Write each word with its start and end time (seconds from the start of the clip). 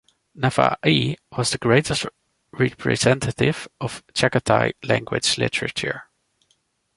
Nava'i 0.35 1.15
was 1.37 1.51
the 1.51 1.59
greatest 1.59 2.07
representative 2.53 3.67
of 3.79 4.03
Chagatai 4.15 4.73
language 4.83 5.37
literature. 5.37 6.05